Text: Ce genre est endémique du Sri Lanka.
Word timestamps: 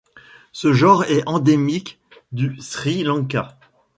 Ce 0.51 0.73
genre 0.73 1.03
est 1.03 1.21
endémique 1.27 1.99
du 2.31 2.59
Sri 2.59 3.03
Lanka. 3.03 3.59